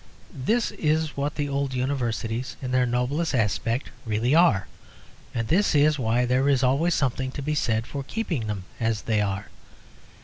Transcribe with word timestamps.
This 0.33 0.71
is 0.71 1.15
what 1.15 1.35
the 1.35 1.47
old 1.47 1.75
Universities 1.75 2.55
in 2.59 2.71
their 2.71 2.87
noblest 2.87 3.35
aspect 3.35 3.91
really 4.03 4.33
are; 4.33 4.65
and 5.31 5.47
this 5.47 5.75
is 5.75 5.99
why 5.99 6.25
there 6.25 6.49
is 6.49 6.63
always 6.63 6.95
something 6.95 7.31
to 7.33 7.41
be 7.43 7.53
said 7.53 7.85
for 7.85 8.01
keeping 8.01 8.47
them 8.47 8.63
as 8.79 9.03
they 9.03 9.21
are. 9.21 9.49